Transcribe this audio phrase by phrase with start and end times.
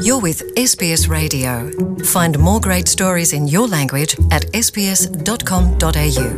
[0.00, 1.52] You're with SBS Radio.
[2.04, 6.28] Find more great stories in your language at sbs.com.au.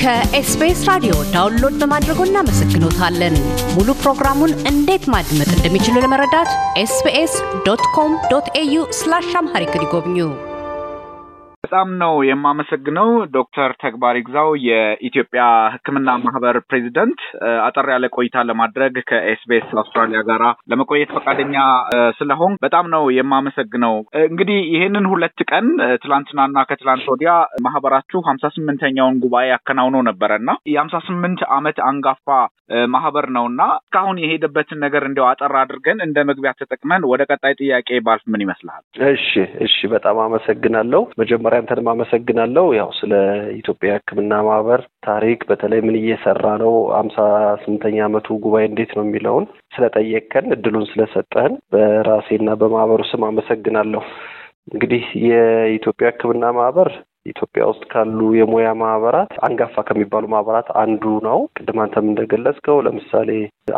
[0.00, 3.34] ከኤስቢኤስ ራዲዮ ዳውንሎድ በማድረጎ እናመሰግኖታለን።
[3.76, 7.34] ሙሉ ፕሮግራሙን እንዴት ማድመጥ እንደሚችሉ ለመረዳት ኤስቢኤስ
[7.68, 10.18] ዶት ኮም ዶት ኤዩ ስላሽ አምሃሪክ ይጎብኙ።
[11.71, 15.41] በጣም ነው የማመሰግነው ዶክተር ተግባር ይግዛው የኢትዮጵያ
[15.73, 17.19] ሕክምና ማህበር ፕሬዚደንት
[17.65, 21.55] አጠር ያለ ቆይታ ለማድረግ ከኤስቢኤስ አውስትራሊያ ጋራ ለመቆየት ፈቃደኛ
[22.19, 23.93] ስለሆን በጣም ነው የማመሰግነው።
[24.25, 25.67] እንግዲህ ይህንን ሁለት ቀን
[26.03, 27.33] ትላንትናና ከትላንት ወዲያ
[27.67, 32.27] ማህበራችሁ ሀምሳ ስምንተኛውን ጉባኤ አከናውኖ ነበረ እና የሀምሳ ስምንት ዓመት አንጋፋ
[32.93, 37.99] ማህበር ነው እና እስካሁን የሄደበትን ነገር እንዲያው አጠር አድርገን እንደ መግቢያ ተጠቅመን ወደ ቀጣይ ጥያቄ
[38.05, 38.83] ባልፍ ምን ይመስልሃል?
[39.09, 39.29] እሺ
[39.65, 43.13] እሺ፣ በጣም አመሰግናለሁ። መጀመሪያ አንተንም አመሰግናለሁ። ያው ስለ
[43.57, 47.17] ኢትዮጵያ ሕክምና ማህበር ታሪክ በተለይ ምን እየሰራ ነው፣ ሀምሳ
[47.63, 54.03] ስምንተኛ ዓመቱ ጉባኤ እንዴት ነው የሚለውን ስለጠየቅከን እድሉን ስለሰጠህን በራሴና በማህበሩ ስም አመሰግናለሁ።
[54.73, 56.89] እንግዲህ የኢትዮጵያ ሕክምና ማህበር
[57.25, 63.29] ኢትዮጵያ ውስጥ ካሉ የሙያ ማህበራት አንጋፋ ከሚባሉ ማህበራት አንዱ ነው። ቅድም አንተም እንደገለጽከው ለምሳሌ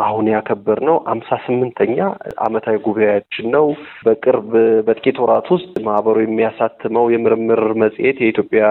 [0.04, 1.98] አሁን ያከበር ነው አምሳ ስምንተኛ
[2.44, 3.66] ዓመታዊ ጉባኤያችን ነው።
[4.06, 4.50] በቅርብ
[4.86, 8.64] በጥቂት ወራት ውስጥ ማህበሩ የሚያሳትመው የምርምር መጽሔት የኢትዮጵያ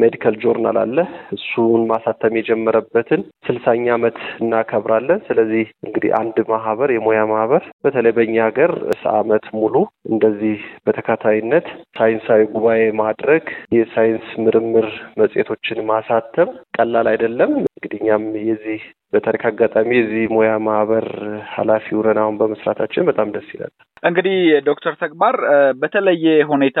[0.00, 0.96] ሜዲካል ጆርናል አለ።
[1.36, 8.72] እሱን ማሳተም የጀመረበትን ስልሳኛ ዓመት እናከብራለን። ስለዚህ እንግዲህ አንድ ማህበር የሙያ ማህበር በተለይ በእኛ ሀገር
[9.14, 9.74] ዓመት ሙሉ
[10.12, 11.66] እንደዚህ በተከታይነት
[11.98, 13.44] ሳይንሳዊ ጉባኤ ማድረግ
[13.76, 21.04] የሳይንስ ምርምር መጽሔቶችን ማሳተም ቀላል አይደለም። እንግዲህ እኛም የዚህ በታሪክ አጋጣሚ የዚህ ሙያ ማህበር
[21.54, 23.72] ኃላፊ ሆነን አሁን በመስራታችን በጣም ደስ ይላል።
[24.02, 25.36] እንግዲህ ዶክተር ተግባር
[25.78, 26.80] በተለየ ሁኔታ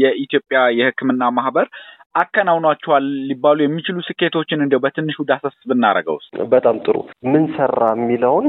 [0.00, 1.66] የኢትዮጵያ የሕክምና ማህበር
[2.18, 6.16] አከናውኗቸዋል ሊባሉ የሚችሉ ስኬቶችን እንዲያው በትንሹ ዳሰስ ብናደርገው
[6.52, 6.96] በጣም ጥሩ።
[7.30, 8.46] ምን ሰራ የሚለውን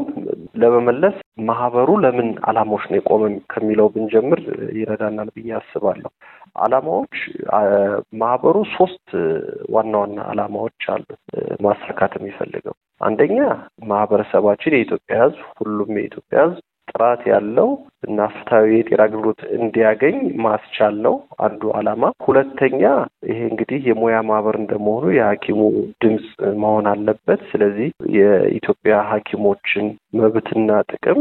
[0.64, 1.16] ለመመለስ
[1.50, 3.24] ማህበሩ ለምን ዓላማዎች ነው የቆመ
[3.54, 4.42] ከሚለው ብንጀምር
[4.80, 6.12] ይረዳናል ብዬ አስባለሁ።
[6.62, 7.16] ዓላማዎች
[8.22, 9.08] ማህበሩ ሶስት
[9.74, 11.20] ዋና ዋና ዓላማዎች አሉት
[11.62, 13.38] ማሳካት የሚፈልገው። አንደኛ
[13.90, 17.70] ማህበረሰባችን የኢትዮጵያ ሕዝብ ሁሉም የኢትዮጵያ ሕዝብ ጥራት ያለው
[18.04, 21.16] እና ፍትሐዊ የጤና አገልግሎት እንዲያገኝ ማስቻል ነው
[21.46, 22.82] አንዱ ዓላማ። ሁለተኛ
[23.30, 25.60] ይሄ እንግዲህ የሙያ ማህበር እንደመሆኑ የሐኪሙ
[26.04, 26.28] ድምፅ
[26.62, 29.88] መሆን አለበት። ስለዚህ የኢትዮጵያ ሐኪሞችን
[30.20, 31.20] መብትና ጥቅም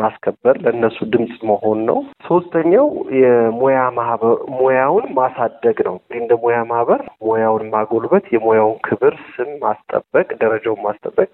[0.00, 1.98] ማስከበር ለእነሱ ድምፅ መሆን ነው።
[2.28, 2.86] ሶስተኛው
[3.20, 10.84] የሙያ ማህበር ሙያውን ማሳደግ ነው። እንደ ሙያ ማህበር ሙያውን ማጎልበት፣ የሙያውን ክብር፣ ስም ማስጠበቅ፣ ደረጃውን
[10.86, 11.30] ማስጠበቅ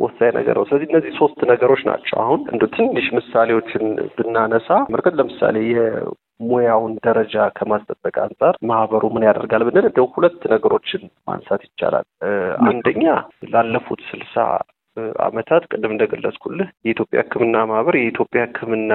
[0.00, 3.84] ወሳኝ ነገር ነው። ስለዚህ እነዚህ ሶስት ነገሮች ናቸው። አሁን እንደ ትንሽ ምሳሌዎችን
[4.28, 11.62] ብናነሳ መርከት ለምሳሌ የሙያውን ደረጃ ከማስጠበቅ አንጻር ማህበሩ ምን ያደርጋል ብንል እንደው ሁለት ነገሮችን ማንሳት
[11.68, 12.06] ይቻላል።
[12.68, 13.04] አንደኛ
[13.54, 14.36] ላለፉት ስልሳ
[15.26, 18.92] ዓመታት ቅድም እንደገለጽኩልህ የኢትዮጵያ ሕክምና ማህበር የኢትዮጵያ ሕክምና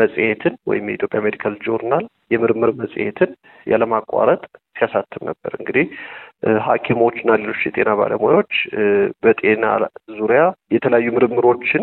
[0.00, 3.30] መጽሔትን ወይም የኢትዮጵያ ሜዲካል ጆርናል የምርምር መጽሔትን
[3.66, 4.42] ያለማቋረጥ
[4.76, 5.86] ሲያሳትም ነበር። እንግዲህ
[6.66, 8.52] ሐኪሞች ሌሎች የጤና ባለሙያዎች
[9.24, 9.64] በጤና
[10.20, 10.42] ዙሪያ
[10.74, 11.82] የተለያዩ ምርምሮችን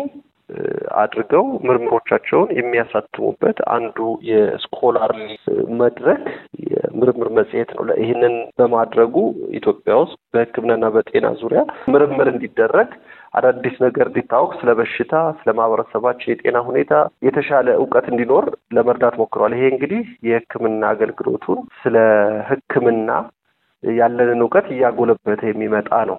[1.00, 3.98] አድርገው ምርምሮቻቸውን የሚያሳትሙበት አንዱ
[4.28, 5.12] የስኮላር
[5.80, 6.22] መድረክ
[6.68, 9.14] የምርምር መጽሔት ነው። ይህንን በማድረጉ
[9.58, 11.62] ኢትዮጵያ ውስጥ በሕክምናና በጤና ዙሪያ
[11.94, 12.90] ምርምር እንዲደረግ
[13.34, 16.92] አዳዲስ ነገር እንዲታወቅ ስለ በሽታ፣ ስለ ማህበረሰባችን የጤና ሁኔታ
[17.26, 18.44] የተሻለ እውቀት እንዲኖር
[18.76, 21.96] ለመርዳት ሞክሯል። ይሄ እንግዲህ የሕክምና አገልግሎቱን ስለ
[22.48, 23.10] ሕክምና
[23.82, 26.16] ያለንን እውቀት እያጎለበተ የሚመጣ ነው።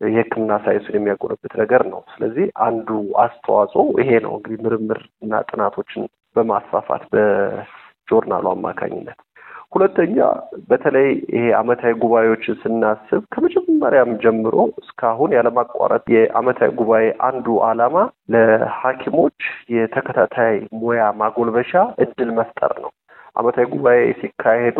[0.00, 2.88] የህክምና ሳይንሱን የሚያጎለብት ነገር ነው። ስለዚህ አንዱ
[3.22, 6.04] አስተዋጽኦ ይሄ ነው እንግዲህ ምርምር እና ጥናቶችን
[6.36, 9.18] በማስፋፋት በጆርናሉ አማካኝነት።
[9.72, 10.16] ሁለተኛ
[10.68, 17.96] በተለይ ይሄ ዓመታዊ ጉባኤዎችን ስናስብ ከመጀመሪያም ጀምሮ እስካሁን ያለማቋረጥ የዓመታዊ ጉባኤ አንዱ ዓላማ
[18.34, 19.38] ለሐኪሞች
[19.76, 21.72] የተከታታይ ሙያ ማጎልበሻ
[22.04, 22.92] እድል መፍጠር ነው።
[23.36, 24.78] ዓመታዊ ጉባኤ ሲካሄዱ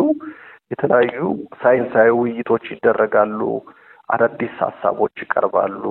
[0.71, 1.25] የተለያዩ
[1.61, 3.41] ሳይንሳዊ ውይይቶች ይደረጋሉ።
[4.09, 5.83] አዳዲስ ሀሳቦች ይቀርባሉ።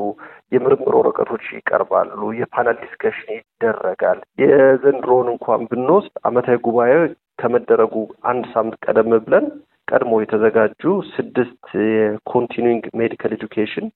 [0.52, 6.94] የምርምር ወረቀቶች ይቀርባሉ። የ panel discussion ይደረጋል። የዘንድሮውን እንኳን ብንወስድ ዓመታዊ ጉባኤ
[7.40, 7.96] ከመደረጉ
[8.32, 9.48] አንድ ሳምንት ቀደም ብለን
[9.88, 13.88] ቀድሞ የተዘጋጁ ስድስት የ continuing medical education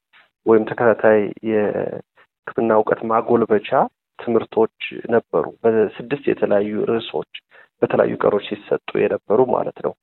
[0.45, 1.19] ወይም ተከታታይ
[1.51, 3.69] የሕክምና እውቀት ማጎልበቻ
[4.19, 4.77] ትምህርቶች
[5.13, 7.31] ነበሩ። በስድስት የተለያዩ ርዕሶች
[7.81, 9.93] በተለያዩ ቀሮች ሲሰጡ የነበሩ ማለት ነው።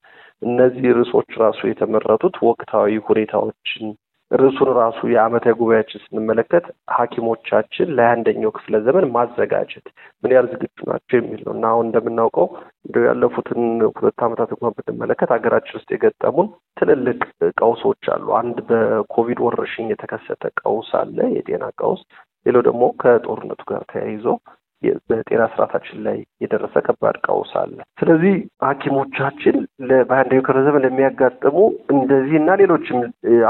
[0.42, 3.86] እነዚህ ርዕሶች ራሱ የተመረጡት ወቅታዊ ሁኔታዎችን
[4.30, 6.64] ርዕሱን ራሱ የዓመታዊ ጉባኤያችን ስንመለከት
[6.96, 9.86] ሐኪሞቻችን ለአንደኛው ክፍለ ዘመን ማዘጋጀት
[10.22, 12.46] ምን ያህል ዝግጁ ናቸው የሚል ነው እና አሁን እንደምናውቀው
[12.86, 13.60] እንደ ያለፉትን
[13.92, 16.48] ሁለት ዓመታት እንኳን ብንመለከት ሀገራችን ውስጥ የገጠሙን
[16.80, 17.20] ትልልቅ
[17.60, 22.02] ቀውሶች አሉ። አንድ በኮቪድ ወረርሽኝ የተከሰተ ቀውስ አለ፣ የጤና ቀውስ።
[22.46, 24.26] ሌላው ደግሞ ከጦርነቱ ጋር ተያይዞ
[25.10, 28.34] በጤና ስርዓታችን ላይ የደረሰ ከባድ ቀውስ አለ። ስለዚህ
[28.66, 29.56] ሐኪሞቻችን
[30.66, 31.56] ዘመን ለሚያጋጥሙ
[31.94, 32.98] እንደዚህ እና ሌሎችም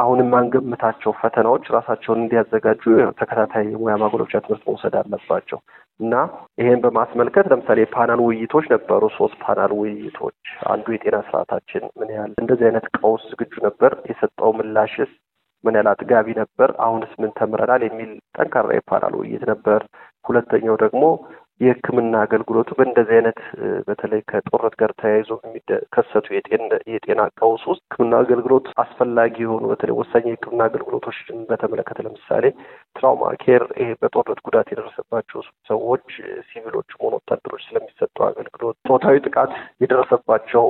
[0.00, 2.82] አሁንም ማንገምታቸው ፈተናዎች ራሳቸውን እንዲያዘጋጁ
[3.20, 5.60] ተከታታይ የሙያ ማጎልበቻ ትምህርት መውሰድ አለባቸው
[6.00, 6.14] እና
[6.60, 10.38] ይሄን በማስመልከት ለምሳሌ የፓናል ውይይቶች ነበሩ። ሶስት ፓናል ውይይቶች
[10.72, 15.12] አንዱ የጤና ስርዓታችን ምን ያህል እንደዚህ አይነት ቀውስ ዝግጁ ነበር፣ የሰጠው ምላሽስ
[15.64, 19.80] ምን ያህል አጥጋቢ ነበር፣ አሁንስ ምን ተምረናል የሚል ጠንካራ የፓናል ውይይት ነበር።
[20.26, 21.02] ሁለተኛው ደግሞ
[21.60, 23.38] የሕክምና አገልግሎቱ በእንደዚህ አይነት
[23.86, 26.26] በተለይ ከጦርነት ጋር ተያይዞ የሚከሰቱ
[26.90, 32.44] የጤና ቀውስ ውስጥ ሕክምና አገልግሎት አስፈላጊ የሆኑ በተለይ ወሳኝ የሕክምና አገልግሎቶችን በተመለከተ ለምሳሌ
[32.96, 35.40] ትራውማ ኬር፣ ይሄ በጦርነት ጉዳት የደረሰባቸው
[35.70, 36.06] ሰዎች
[36.50, 40.66] ሲቪሎች ሆኑ ወታደሮች ስለሚሰጠው አገልግሎት፣ ጾታዊ ጥቃት የደረሰባቸው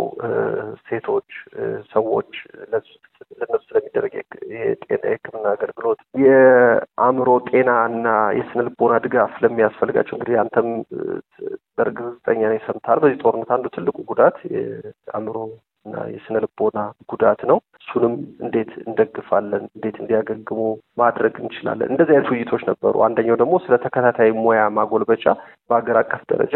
[0.86, 1.28] ሴቶች
[1.92, 2.30] ሰዎች
[2.70, 2.88] ለነሱ
[3.66, 4.14] ስለሚደረግ
[4.54, 6.00] የሕክምና አገልግሎት፣
[7.06, 8.06] የአእምሮ ጤና እና
[8.36, 10.68] የስነ ልቦና ድጋፍ ለሚያስፈልጋቸው እንግዲህ አንተም
[11.76, 15.36] በእርግጠኛ ነኝ ሰምተሃል። በዚህ ጦርነት አንዱ ትልቁ ጉዳት የአእምሮ
[15.86, 16.78] እና የስነ ልቦና
[17.12, 18.14] ጉዳት ነው። እሱንም
[18.44, 20.60] እንዴት እንደግፋለን፣ እንዴት እንዲያገግሙ
[21.00, 25.24] ማድረግ እንችላለን። እንደዚህ አይነት ውይይቶች ነበሩ። አንደኛው ደግሞ ስለ ተከታታይ ሙያ ማጎልበቻ
[25.70, 26.54] በሀገር አቀፍ ደረጃ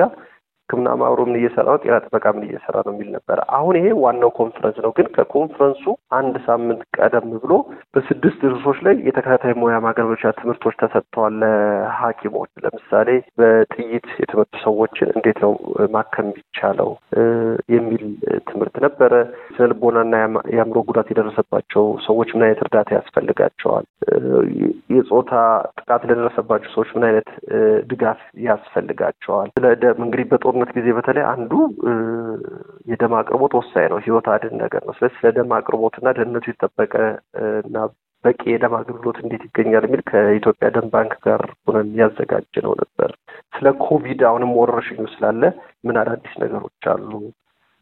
[0.70, 4.30] ሕክምና ማህበሩ ምን እየሰራ ነው፣ ጤና ጥበቃ ምን እየሰራ ነው የሚል ነበረ። አሁን ይሄ ዋናው
[4.36, 5.84] ኮንፈረንስ ነው። ግን ከኮንፈረንሱ
[6.18, 7.52] አንድ ሳምንት ቀደም ብሎ
[7.94, 13.08] በስድስት ርዕሶች ላይ የተከታታይ ሙያ ማጎልበቻ ትምህርቶች ተሰጥተዋል ለሐኪሞች ለምሳሌ
[13.40, 15.52] በጥይት የተመቱ ሰዎችን እንዴት ነው
[15.94, 16.90] ማከም የሚቻለው
[17.74, 18.04] የሚል
[18.50, 19.12] ትምህርት ነበረ።
[19.54, 20.14] ስነ ልቦናና
[20.54, 23.84] የአእምሮ ጉዳት የደረሰባቸው ሰዎች ምን አይነት እርዳታ ያስፈልጋቸዋል?
[24.92, 25.32] የጾታ
[25.80, 27.28] ጥቃት ለደረሰባቸው ሰዎች ምን አይነት
[27.90, 29.48] ድጋፍ ያስፈልጋቸዋል?
[29.56, 30.26] ስለ ደም እንግዲህ
[30.60, 31.52] በጦርነት ጊዜ በተለይ አንዱ
[32.90, 36.94] የደም አቅርቦት ወሳኝ ነው፣ ህይወት አድን ነገር ነው። ስለዚህ ስለ ደም አቅርቦትና ደህንነቱ የተጠበቀ
[37.62, 37.76] እና
[38.24, 43.10] በቂ የደም አገልግሎት እንዴት ይገኛል የሚል ከኢትዮጵያ ደም ባንክ ጋር ሆነን ያዘጋጀ ነው ነበር።
[43.54, 45.42] ስለ ኮቪድ አሁንም ወረርሽኙ ስላለ
[45.86, 47.10] ምን አዳዲስ ነገሮች አሉ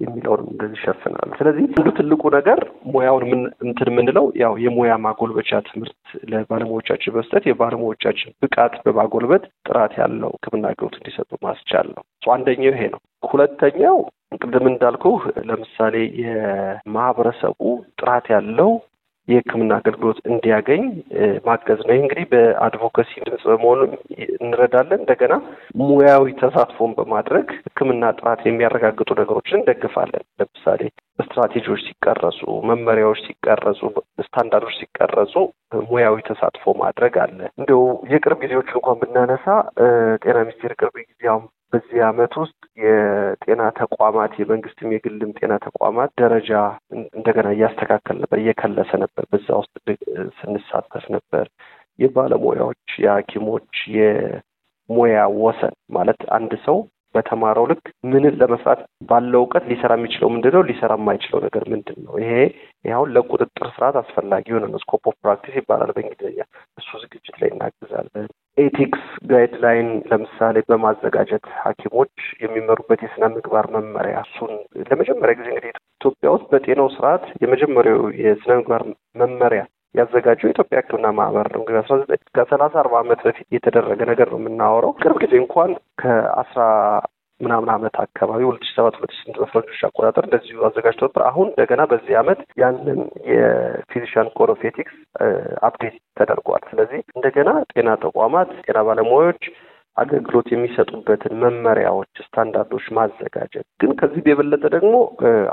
[0.01, 2.61] የሚለውንም እንደዚህ ይሸፍናሉ። ስለዚህ አንዱ ትልቁ ነገር
[2.93, 3.25] ሙያውን
[3.65, 5.97] እንትን የምንለው ያው የሙያ ማጎልበቻ ትምህርት
[6.33, 12.05] ለባለሙያዎቻችን መስጠት የባለሙያዎቻችን ብቃት በማጎልበት ጥራት ያለው ሕክምና አገልግሎት እንዲሰጡ ማስቻል ነው።
[12.35, 13.99] አንደኛው ይሄ ነው። ሁለተኛው
[14.39, 15.05] ቅድም እንዳልኩ
[15.49, 17.61] ለምሳሌ የማህበረሰቡ
[18.01, 18.71] ጥራት ያለው
[19.29, 20.83] የህክምና አገልግሎት እንዲያገኝ
[21.49, 23.81] ማገዝ ነው። ይህ እንግዲህ በአድቮካሲ ድምጽ በመሆኑ
[24.41, 25.35] እንረዳለን። እንደገና
[25.83, 30.83] ሙያዊ ተሳትፎን በማድረግ ህክምና ጥራት የሚያረጋግጡ ነገሮችን እንደግፋለን። ለምሳሌ
[31.23, 33.81] ስትራቴጂዎች ሲቀረጹ፣ መመሪያዎች ሲቀረጹ፣
[34.21, 35.35] ስታንዳርዶች ሲቀረጹ
[35.89, 37.81] ሙያዊ ተሳትፎ ማድረግ አለ። እንዲሁ
[38.13, 39.47] የቅርብ ጊዜዎች እንኳን ብናነሳ
[40.23, 46.51] ጤና ሚኒስቴር ቅርብ ጊዜያውም በዚህ ዓመት ውስጥ የጤና ተቋማት የመንግስትም የግልም ጤና ተቋማት ደረጃ
[47.17, 49.75] እንደገና እያስተካከል ነበር፣ እየከለሰ ነበር። በዛ ውስጥ
[50.39, 51.47] ስንሳተፍ ነበር።
[51.99, 56.79] የባለሙያዎች የሐኪሞች የሙያ ወሰን ማለት አንድ ሰው
[57.15, 60.63] በተማረው ልክ ምንን ለመስራት ባለው እውቀት ሊሰራ የሚችለው ምንድን ነው?
[60.69, 62.15] ሊሰራ የማይችለው ነገር ምንድን ነው?
[62.23, 62.33] ይሄ
[62.85, 66.41] ይኸውን ለቁጥጥር ስርዓት አስፈላጊ የሆነ ነው። scope of practice ይባላል በእንግሊዝኛ።
[66.79, 74.53] እሱ ዝግጅት ላይ እናግዛለን። ethics guideline ለምሳሌ በማዘጋጀት ሐኪሞች የሚመሩበት የስነ ምግባር መመሪያ እሱን
[74.91, 75.71] ለመጀመሪያ ጊዜ እንግዲህ
[76.01, 78.85] ኢትዮጵያ ውስጥ በጤናው ስርዓት የመጀመሪያው የስነ ምግባር
[79.23, 79.63] መመሪያ
[79.95, 84.41] ያዘጋጀው የኢትዮጵያ ሕክምና ማህበር ነው። እንግዲህ አስራ ዘጠኝ ከሰላሳ አርባ ዓመት በፊት የተደረገ ነገር ነው
[84.41, 85.71] የምናወራው። ቅርብ ጊዜ እንኳን
[86.03, 86.65] ከአስራ
[87.41, 91.47] ምናምን ዓመት አካባቢ ሁለት ሺ ሰባት ሁለት ሺ ስምንት በፈረንጆች አቆጣጠር እንደዚሁ አዘጋጅቶ ነበር። አሁን
[91.51, 93.01] እንደገና በዚህ ዓመት ያንን
[93.33, 94.97] የ physician code of ethics
[95.63, 96.58] update ተደርጓል።
[97.19, 99.43] እንደገና ጤና ተቋማት ጤና ባለሙያዎች
[99.97, 104.95] አገልግሎት የሚሰጡበትን መመሪያዎች፣ ስታንዳርዶች ማዘጋጀት። ግን ከዚህ የበለጠ ደግሞ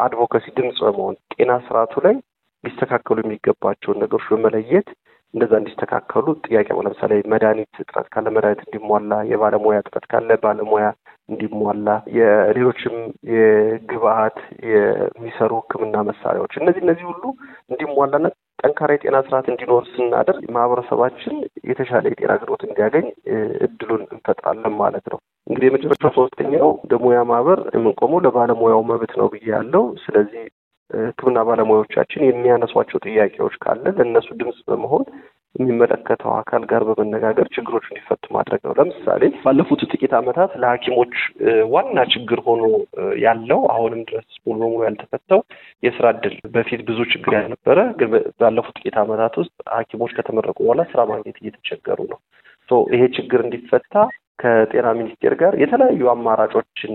[0.04, 2.16] አድቮካሲ ድምጽ በመሆን ጤና ስርዓቱ ላይ
[2.64, 4.88] ሊስተካከሉ የሚገባቸውን ነገሮች በመለየት
[5.34, 10.86] እንደዛ እንዲስተካከሉ ጥያቄ ለምሳሌ መድኃኒት እጥረት ካለ መድኃኒት እንዲሟላ፣ የባለሙያ እጥረት ካለ ባለሙያ
[11.30, 12.96] እንዲሟላ፣ የሌሎችም
[13.36, 14.38] የግብአት
[14.70, 17.24] የሚሰሩ ሕክምና መሳሪያዎች እነዚህ እነዚህ ሁሉ
[17.72, 18.26] እንዲሟላና
[18.60, 21.36] ጠንካራ የጤና ስርዓት እንዲኖር ስናደርግ ማህበረሰባችን
[21.70, 23.06] የተሻለ የጤና አገልግሎት እንዲያገኝ
[23.66, 29.84] እድሉን እንፈጥራለን ማለት ነው። እንግዲህ የመጨረሻው ሶስተኛው ለሙያ ማህበር የምንቆመው ለባለሙያው መብት ነው ብዬ ያለው
[30.06, 30.44] ስለዚህ
[30.92, 35.06] ሕክምና ባለሙያዎቻችን የሚያነሷቸው ጥያቄዎች ካለ ለእነሱ ድምጽ በመሆን
[35.56, 41.14] የሚመለከተው አካል ጋር በመነጋገር ችግሮች እንዲፈቱ ማድረግ ነው። ለምሳሌ ባለፉት ጥቂት ዓመታት ለሐኪሞች
[41.74, 42.64] ዋና ችግር ሆኖ
[43.24, 45.42] ያለው አሁንም ድረስ ሙሉ በሙሉ ያልተፈታው
[45.84, 51.02] የስራ እድል በፊት ብዙ ችግር ያልነበረ ግን ባለፉት ጥቂት ዓመታት ውስጥ ሐኪሞች ከተመረቁ በኋላ ስራ
[51.12, 52.20] ማግኘት እየተቸገሩ ነው።
[52.92, 53.94] ይሄ ችግር እንዲፈታ
[54.40, 56.94] ከጤና ሚኒስቴር ጋር የተለያዩ አማራጮችን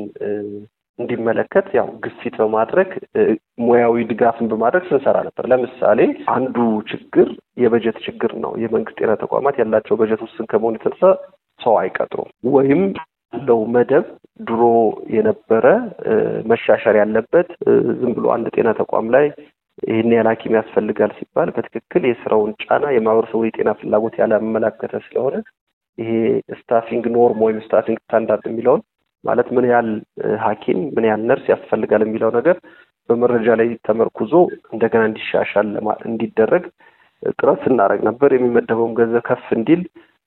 [0.98, 2.88] እንዲመለከት ያው ግፊት በማድረግ
[3.64, 6.00] ሙያዊ ድጋፍን በማድረግ ስንሰራ ነበር። ለምሳሌ
[6.34, 6.56] አንዱ
[6.90, 7.28] ችግር
[7.62, 11.02] የበጀት ችግር ነው። የመንግስት ጤና ተቋማት ያላቸው በጀት ውስን ከመሆኑ የተነሳ
[11.60, 12.82] ሰው አይቀጥሩም ወይም
[13.32, 14.04] ያለው መደብ
[14.40, 14.62] ድሮ
[15.14, 15.66] የነበረ
[16.50, 17.48] መሻሻል ያለበት
[17.98, 19.26] ዝም ብሎ አንድ ጤና ተቋም ላይ
[19.82, 25.36] ይህን ያህል ሐኪም ያስፈልጋል ሲባል በትክክል የስራውን ጫና የማህበረሰቡ የጤና ፍላጎት ያላመላከተ ስለሆነ
[25.98, 26.10] ይሄ
[26.58, 28.82] staffing norm ወይም staffing standard የሚለውን
[29.24, 29.88] ማለት ምን ያህል
[30.44, 32.56] ሐኪም ምን ያህል ነርስ ያስፈልጋል የሚለው ነገር
[33.08, 34.32] በመረጃ ላይ ተመርኩዞ
[34.72, 35.68] እንደገና እንዲሻሻል
[36.10, 36.64] እንዲደረግ
[37.32, 39.82] ጥረት ስናደርግ ነበር። የሚመደበውም ገንዘብ ከፍ እንዲል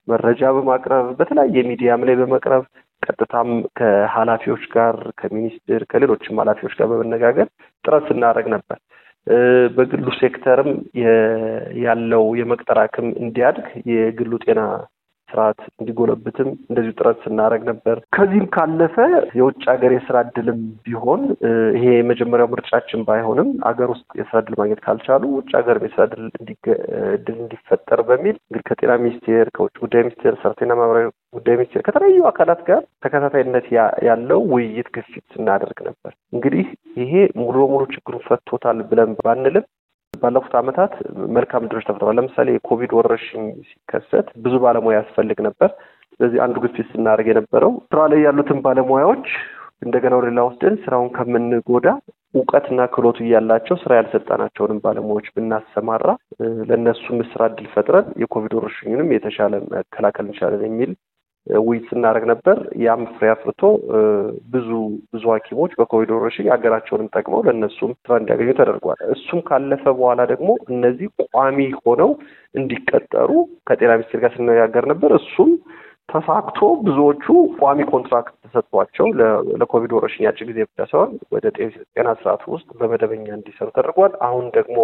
[0.07, 2.63] መረጃ በማቅረብ በተለያየ ሚዲያም ላይ በመቅረብ
[3.03, 7.47] ቀጥታም ከኃላፊዎች ጋር ከሚኒስትር ከሌሎችም ኃላፊዎች ጋር በመነጋገር
[7.85, 8.77] ጥረት ስናደርግ ነበር።
[9.75, 10.69] በግሉ ሴክተርም
[11.83, 14.61] ያለው የመቅጠር አቅም እንዲያድግ የግሉ ጤና
[15.33, 18.95] ስርዓት እንዲጎለብትም እንደዚሁ ጥረት ስናደርግ ነበር። ከዚህም ካለፈ
[19.37, 21.21] የውጭ ሀገር የስራ እድልም ቢሆን
[21.77, 26.25] ይሄ የመጀመሪያው ምርጫችን ባይሆንም አገር ውስጥ የስራ እድል ማግኘት ካልቻሉ ውጭ ሀገር የስራ እድል
[27.37, 32.81] እንዲፈጠር በሚል እንግዲህ ከጤና ሚኒስቴር፣ ከውጭ ጉዳይ ሚኒስቴር፣ ሰራተኛና ማህበራዊ ጉዳይ ሚኒስቴር ከተለያዩ አካላት ጋር
[33.05, 33.67] ተከታታይነት
[34.07, 36.65] ያለው ውይይት ግፊት ስናደርግ ነበር። እንግዲህ
[37.01, 39.65] ይሄ ሙሉ በሙሉ ችግሩን ፈቶታል ብለን ባንልም
[40.13, 40.93] ባለፉት ዓመታት
[41.35, 45.69] መልካም ድሮች ተፈጥረዋል። ለምሳሌ የኮቪድ ወረርሽኝ ሲከሰት ብዙ ባለሙያ ያስፈልግ ነበር።
[46.13, 49.27] ስለዚህ አንዱ ግፊት ስናደርግ የነበረው ስራ ላይ ያሉትን ባለሙያዎች
[49.81, 51.87] እንደገና ወደ ሌላ ወስደን ስራውን ከምንጎዳ
[52.33, 56.05] እውቀትና ክህሎቱ እያላቸው ስራ ያልሰጠናቸውንም ባለሙያዎች ብናሰማራ
[56.69, 60.91] ለእነሱም ስራ እድል ፈጥረን የኮቪድ ወረርሽኙንም የተሻለ መከላከል እንችላለን የሚል
[61.47, 63.61] ውይይት ስናደርግ ነበር። ያም ፍሬ አፍርቶ
[64.53, 64.69] ብዙ
[65.13, 71.07] ብዙ ሐኪሞች በኮቪድ ወረርሽኝ ሀገራቸውንም ጠቅመው ለእነሱም ስራ እንዲያገኙ ተደርጓል። እሱም ካለፈ በኋላ ደግሞ እነዚህ
[71.29, 72.11] ቋሚ ሆነው
[72.55, 73.29] እንዲቀጠሩ
[73.67, 75.51] ከጤና ሚኒስቴር ጋር ስነጋገር ነበር። እሱም
[76.09, 77.25] ተሳክቶ ብዙዎቹ
[77.59, 79.05] ቋሚ contract ተሰጥቷቸው
[79.59, 84.77] ለኮቪድ ወረርሽኝ አጭር ጊዜ ብቻ ሳይሆን ወደ ጤና ስርዓቱ ውስጥ በመደበኛ እንዲሰሩ ተደርጓል። አሁን ደግሞ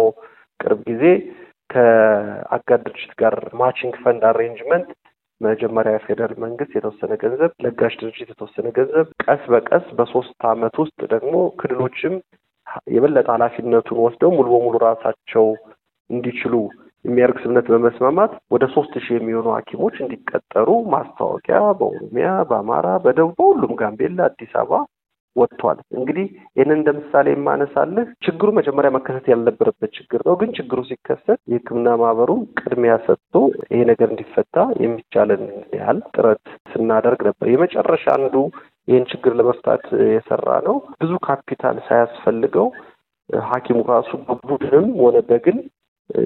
[0.60, 1.04] ቅርብ ጊዜ
[1.70, 4.88] ከአጋር ድርጅት ጋር matching fund arrangement
[5.40, 11.32] መጀመሪያ የፌዴራል መንግስት የተወሰነ ገንዘብ፣ ለጋሽ ድርጅት የተወሰነ ገንዘብ፣ ቀስ በቀስ በሶስት አመት ውስጥ ደግሞ
[11.60, 12.14] ክልሎችም
[12.94, 15.46] የበለጠ ኃላፊነቱን ወስደው ሙሉ በሙሉ ራሳቸው
[16.10, 16.54] እንዲችሉ
[17.04, 24.18] የሚያደርግ ስምምነት በመስማማት ወደ ሶስት ሺህ የሚሆኑ ሐኪሞች እንዲቀጠሩ ማስታወቂያ በኦሮሚያ፣ በአማራ፣ በደቡብ፣ በሁሉም ጋምቤላ፣
[24.28, 24.80] አዲስ አበባ
[25.40, 31.40] ወጥቷል። እንግዲህ ይህንን እንደ ምሳሌ የማነሳልህ ችግሩ መጀመሪያ መከሰት ያልነበረበት ችግር ነው። ግን ችግሩ ሲከሰት
[31.50, 32.30] የሕክምና ማህበሩ
[32.60, 33.34] ቅድሚያ ሰጥቶ
[33.70, 35.44] ይሄ ነገር እንዲፈታ የሚቻለን
[35.78, 36.42] ያህል ጥረት
[36.72, 38.36] ስናደርግ ነበር። የመጨረሻ አንዱ
[38.88, 42.68] ይህን ችግር ለመፍታት የሰራ ነው ብዙ ካፒታል ሳያስፈልገው
[43.48, 45.58] ሐኪሙ ራሱ በቡድንም ሆነ በግል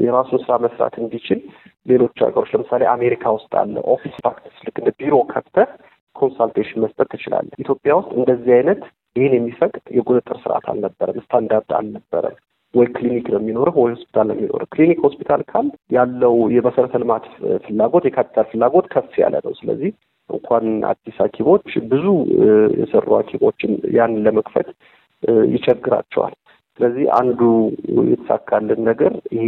[0.02, 1.40] የራሱን ስራ መስራት እንዲችል
[1.86, 5.68] ሌሎች ሀገሮች ለምሳሌ አሜሪካ ውስጥ አለ office practice ልክ እንደ ቢሮ ከፍተህ
[6.16, 8.80] consultation መስጠት ትችላለህ። ኢትዮጵያ ውስጥ እንደዚህ አይነት
[9.16, 12.36] ይህን የሚፈቅድ የቁጥጥር ስርዓት አልነበረም፣ ስታንዳርድ አልነበረም።
[12.74, 15.66] ወይ ክሊኒክ ነው የሚኖርህ ወይ ሆስፒታል ነው የሚኖርህ። ክሊኒክ ሆስፒታል ካል
[15.96, 17.26] ያለው የመሰረተ ልማት
[17.66, 19.90] ፍላጎት የካፒታል ፍላጎት ከፍ ያለ ነው። ስለዚህ
[20.30, 22.06] እንኳን አዲስ ሐኪሞች ብዙ
[22.80, 24.68] የሰሩ ሐኪሞችን ያንን ለመክፈት
[25.52, 26.34] ይቸግራቸዋል።
[26.78, 27.40] ስለዚህ አንዱ
[28.10, 29.44] የተሳካልን ነገር ይሄ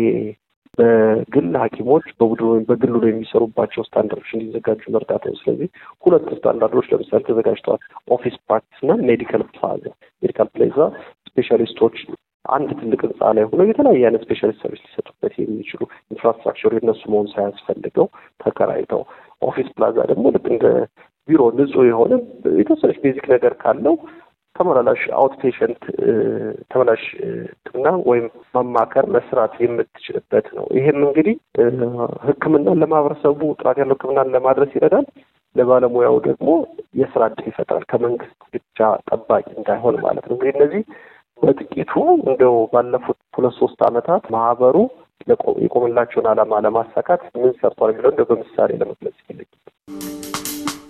[0.79, 5.69] በግል ሐኪሞች በቡድን ወይም በግሉ ነው የሚሰሩባቸው ስታንዳርዶች እንዲዘጋጁ መርዳት ነው። ስለዚህ
[6.05, 7.81] ሁለት ስታንዳርዶች ለምሳሌ ተዘጋጅተዋል።
[8.11, 9.85] office practice እና medical plaza።
[10.23, 10.79] medical plaza
[11.31, 11.97] specialist ኦች
[12.45, 15.81] አንድ ትልቅ ህንፃ ላይ ሆነው የተለያየ አይነት specialist service ሊሰጡበት የሚችሉ
[16.13, 18.07] infrastructure ኡ የነሱ መሆን ሳያስፈልገው
[18.41, 19.01] ተከራይተው፣
[19.43, 20.67] office plaza ደግሞ ልክ እንደ
[21.29, 22.13] ቢሮ ንጹህ የሆነ
[22.61, 23.95] የተወሰነች basic ነገር ካለው
[24.57, 25.83] ተመላላሽ outpatient
[26.71, 27.03] ተመላሽ
[27.57, 31.37] ሕክምና ወይም ማማከር መስራት የምትችልበት ነው። ይሄም እንግዲህ
[32.27, 35.07] ሕክምናን ለማህበረሰቡ ጥራት ያለው ሕክምናን ለማድረስ ይረዳል።
[35.57, 36.49] ለባለሙያው ደግሞ
[37.01, 40.83] የስራ እድል ይፈጥራል። ከመንግስት ብቻ ጠባቂ እንዳይሆን ማለት ነው። እንግዲህ እነዚህ
[41.43, 41.93] በጥቂቱ
[42.27, 44.77] እንደው ባለፉት ሁለት ሶስት ዓመታት ማህበሩ
[45.63, 49.49] የቆመላቸውን ዓላማ ለማሳካት ምን ሰርቷል የሚለው እንደው በምሳሌ ለመግለጽ ይፈልግ